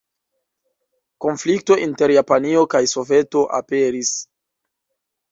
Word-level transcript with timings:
Konflikto 1.25 1.75
inter 1.83 2.13
Japanio 2.13 2.63
kaj 2.71 2.81
Soveto 2.93 3.43
aperis. 3.59 4.11